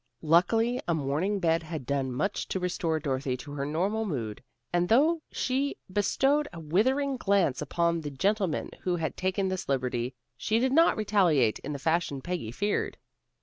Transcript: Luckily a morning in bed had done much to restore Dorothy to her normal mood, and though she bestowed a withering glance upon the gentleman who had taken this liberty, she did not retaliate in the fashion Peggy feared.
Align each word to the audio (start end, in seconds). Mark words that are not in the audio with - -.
Luckily 0.23 0.81
a 0.87 0.95
morning 0.95 1.33
in 1.33 1.39
bed 1.39 1.61
had 1.61 1.85
done 1.85 2.11
much 2.11 2.47
to 2.47 2.59
restore 2.59 2.99
Dorothy 2.99 3.37
to 3.37 3.51
her 3.51 3.67
normal 3.67 4.03
mood, 4.03 4.41
and 4.73 4.89
though 4.89 5.21
she 5.31 5.77
bestowed 5.93 6.47
a 6.51 6.59
withering 6.59 7.17
glance 7.17 7.61
upon 7.61 8.01
the 8.01 8.09
gentleman 8.09 8.71
who 8.81 8.95
had 8.95 9.15
taken 9.15 9.49
this 9.49 9.69
liberty, 9.69 10.15
she 10.35 10.57
did 10.57 10.71
not 10.71 10.97
retaliate 10.97 11.59
in 11.59 11.71
the 11.71 11.77
fashion 11.77 12.19
Peggy 12.19 12.49
feared. 12.51 12.97